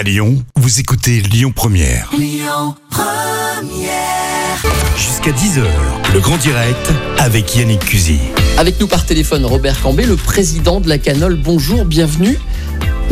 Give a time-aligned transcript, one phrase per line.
[0.00, 2.10] À Lyon, vous écoutez Lyon Première.
[4.96, 5.62] Jusqu'à 10h,
[6.14, 8.18] le grand direct avec Yannick Cusy.
[8.56, 11.36] Avec nous par téléphone, Robert Cambé, le président de la Canole.
[11.36, 12.38] Bonjour, bienvenue.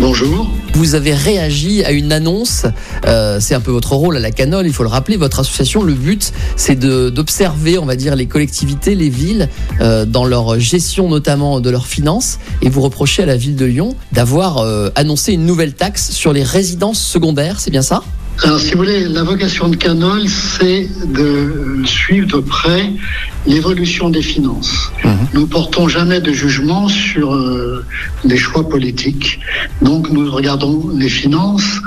[0.01, 0.49] Bonjour.
[0.75, 2.67] Vous avez réagi à une annonce.
[3.07, 5.17] euh, c'est un peu votre rôle à la Canole, il faut le rappeler.
[5.17, 9.49] Votre association, le but, c'est d'observer, on va dire, les collectivités, les villes,
[9.81, 12.39] euh, dans leur gestion notamment de leurs finances.
[12.63, 16.33] Et vous reprochez à la ville de Lyon d'avoir euh, annoncé une nouvelle taxe sur
[16.33, 17.59] les résidences secondaires.
[17.59, 18.05] C'est bien ça?
[18.45, 22.93] Alors, si vous voulez, la vocation de Canol, c'est de euh, suivre de près
[23.47, 24.93] l'évolution des finances.
[25.35, 27.85] Nous portons jamais de jugement sur euh,
[28.25, 29.41] les choix politiques.
[29.83, 31.81] Donc, nous regardons les finances.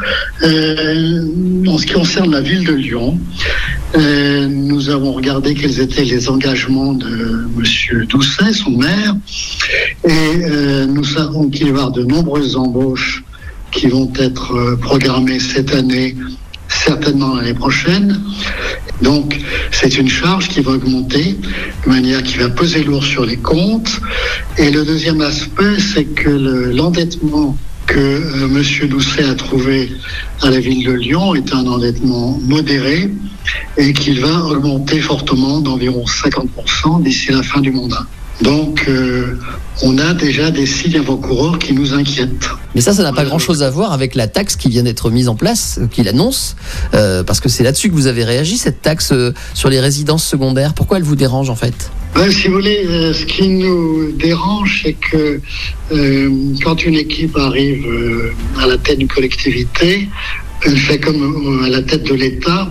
[0.44, 1.26] Euh,
[1.68, 3.18] en ce qui concerne la ville de Lyon,
[3.96, 9.16] euh, nous avons regardé quels étaient les engagements de Monsieur Doucet, son maire,
[10.06, 13.24] et euh, nous savons qu'il va y avoir de nombreuses embauches
[13.72, 16.16] qui vont être euh, programmées cette année,
[16.68, 18.22] certainement l'année prochaine.
[19.02, 19.40] Donc,
[19.72, 21.38] c'est une charge qui va augmenter
[21.86, 24.00] de manière qui va peser lourd sur les comptes.
[24.58, 29.92] Et le deuxième aspect, c'est que le- l'endettement que euh, Monsieur Doucet a trouvé
[30.42, 33.10] à la ville de Lyon est un endettement modéré
[33.78, 38.06] et qu'il va augmenter fortement d'environ 50% d'ici la fin du mandat.
[38.42, 39.38] Donc, euh,
[39.84, 42.50] on a déjà des signes avant-coureurs qui nous inquiètent.
[42.76, 45.28] Mais ça, ça n'a pas grand-chose à voir avec la taxe qui vient d'être mise
[45.28, 46.56] en place, euh, qu'il annonce,
[46.94, 50.26] euh, parce que c'est là-dessus que vous avez réagi, cette taxe euh, sur les résidences
[50.26, 50.74] secondaires.
[50.74, 51.92] Pourquoi elle vous dérange en fait?
[52.16, 55.40] Ben, si vous voulez, ce qui nous dérange, c'est que
[56.62, 57.86] quand une équipe arrive
[58.60, 60.10] à la tête d'une collectivité,
[60.64, 61.22] elle fait comme
[61.62, 62.70] euh, à la tête de l'État,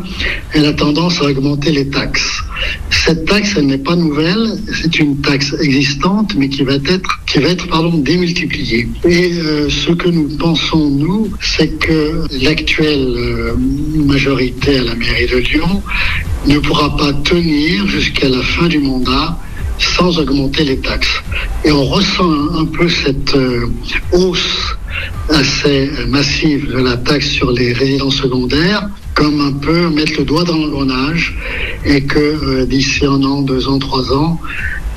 [0.53, 2.43] elle a tendance à augmenter les taxes.
[2.91, 7.39] Cette taxe, elle n'est pas nouvelle, c'est une taxe existante, mais qui va être, qui
[7.41, 8.89] va être pardon, démultipliée.
[9.05, 13.55] Et euh, ce que nous pensons, nous, c'est que l'actuelle euh,
[14.07, 15.83] majorité à la mairie de Lyon
[16.47, 19.39] ne pourra pas tenir jusqu'à la fin du mandat
[19.79, 21.23] sans augmenter les taxes.
[21.65, 23.35] Et on ressent un, peu cette
[24.13, 24.77] hausse
[25.29, 30.45] assez massive de la taxe sur les résidences secondaires comme un peu mettre le doigt
[30.45, 31.37] dans l'engrenage
[31.85, 34.41] et que euh, d'ici un an, deux ans, trois ans,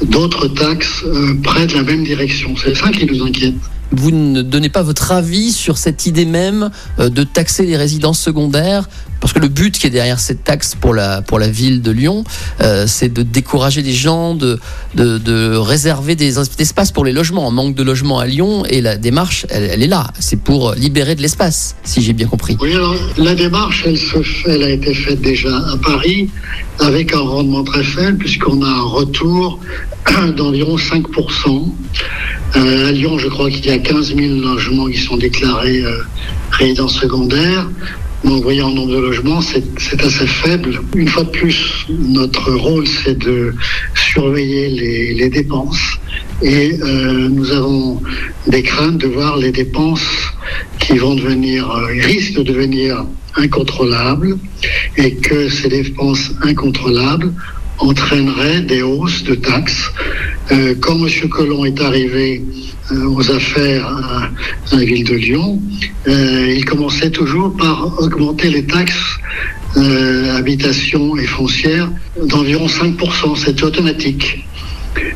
[0.01, 2.55] d'autres taxes euh, prennent la même direction.
[2.55, 3.55] C'est ça qui nous inquiète.
[3.93, 8.19] Vous ne donnez pas votre avis sur cette idée même euh, de taxer les résidences
[8.19, 8.87] secondaires
[9.23, 11.91] parce que le but qui est derrière cette taxe pour la, pour la ville de
[11.91, 12.25] Lyon,
[12.61, 14.59] euh, c'est de décourager les gens, de,
[14.95, 17.47] de, réserver des espaces pour les logements.
[17.47, 20.11] On manque de logements à Lyon et la démarche, elle, est là.
[20.19, 22.57] C'est pour libérer de l'espace, si j'ai bien compris.
[22.59, 23.97] Oui, alors la démarche, elle
[24.45, 26.29] elle a été faite déjà à Paris
[26.79, 29.57] avec un rendement très faible puisqu'on a un retour
[30.35, 31.71] d'environ 5%.
[32.53, 35.97] À Lyon, je crois qu'il y a 15 000 logements qui sont déclarés euh,
[36.51, 37.67] résidences secondaires.
[38.23, 40.79] Donc, voyez, en nombre de logements, c'est assez faible.
[40.95, 43.53] Une fois de plus, notre rôle, c'est de
[43.95, 45.99] surveiller les, les dépenses.
[46.41, 48.01] Et euh, nous avons
[48.47, 50.33] des craintes de voir les dépenses
[50.79, 54.37] qui vont devenir, euh, risquent de devenir incontrôlables
[54.97, 57.33] et que ces dépenses incontrôlables
[57.79, 59.91] entraîneraient des hausses de taxes.
[60.51, 61.29] Euh, quand M.
[61.29, 62.43] Collomb est arrivé
[62.91, 64.29] euh, aux affaires à,
[64.75, 65.61] la ville de Lyon,
[66.07, 69.17] euh, il commençait toujours par augmenter les taxes
[70.35, 71.89] habitation et foncière
[72.21, 73.35] d'environ 5%.
[73.35, 74.45] C'était automatique.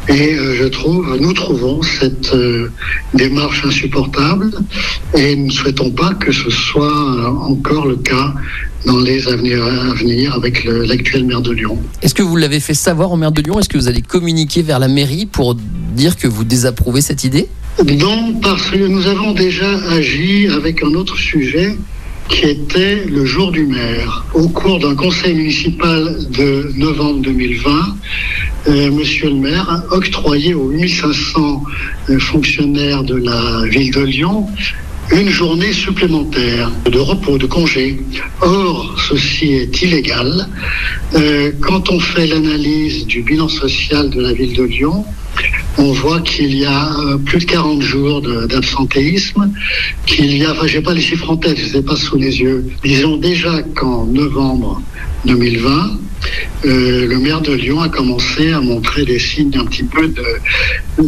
[0.09, 2.71] Et euh, je trouve, nous trouvons cette euh,
[3.13, 4.51] démarche insupportable
[5.15, 8.33] et nous ne souhaitons pas que ce soit euh, encore le cas
[8.85, 11.77] dans les avenirs à venir avec l'actuel maire de Lyon.
[12.01, 13.59] Est-ce que vous l'avez fait savoir au maire de Lyon?
[13.59, 17.49] Est-ce que vous allez communiquer vers la mairie pour dire que vous désapprouvez cette idée?
[17.85, 21.75] Non, parce que nous avons déjà agi avec un autre sujet
[22.29, 24.25] qui était le jour du maire.
[24.33, 27.81] Au cours d'un conseil municipal de novembre 2020, euh,
[28.67, 31.63] Monsieur le maire a octroyé aux 1500
[32.09, 34.45] euh, fonctionnaires de la ville de Lyon
[35.11, 37.97] une journée supplémentaire de repos, de congé.
[38.41, 40.47] Or, ceci est illégal.
[41.15, 45.05] Euh, quand on fait l'analyse du bilan social de la ville de Lyon,
[45.77, 49.51] on voit qu'il y a euh, plus de 40 jours d'absentéisme,
[50.05, 52.17] qu'il y a, enfin, j'ai pas les chiffres en tête, je les ai pas sous
[52.17, 52.67] les yeux.
[52.83, 54.81] Disons déjà qu'en novembre
[55.25, 55.99] 2020,
[56.65, 60.23] euh, le maire de Lyon a commencé à montrer des signes un petit peu de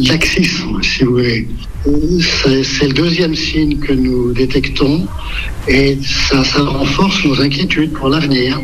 [0.07, 1.47] laxisme, si vous voulez.
[1.85, 5.07] C'est c'est le deuxième signe que nous détectons
[5.67, 5.97] et
[6.29, 8.59] ça, ça renforce nos inquiétudes pour l'avenir.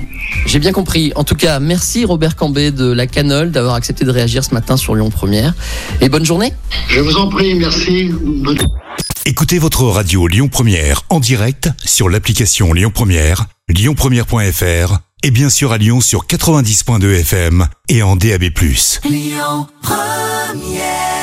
[0.46, 1.12] J'ai bien compris.
[1.16, 4.76] En tout cas, merci Robert Cambé de la Canole d'avoir accepté de réagir ce matin
[4.76, 5.54] sur Lyon Première.
[6.02, 6.52] Et bonne journée.
[6.90, 8.10] Je vous en prie, merci.
[8.12, 8.58] Bonne-
[9.26, 15.72] Écoutez votre radio Lyon Première en direct sur l'application Lyon Première, lyonpremière.fr et bien sûr
[15.72, 18.44] à Lyon sur 90.2 FM et en DAB+.
[19.10, 21.15] Lyon Première